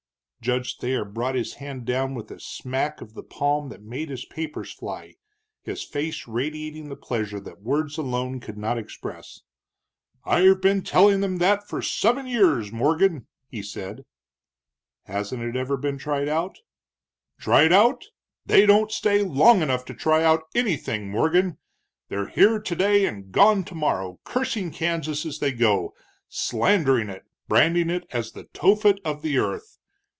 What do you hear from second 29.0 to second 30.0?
of the earth.